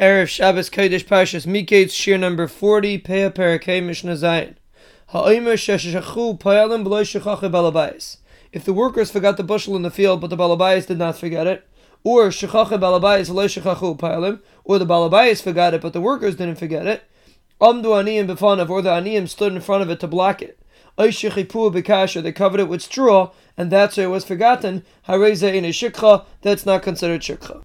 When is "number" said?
2.18-2.48